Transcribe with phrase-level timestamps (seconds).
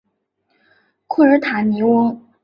[1.05, 2.19] 库尔塔尼翁。